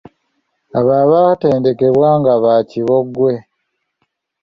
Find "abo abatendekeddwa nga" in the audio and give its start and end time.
0.77-2.33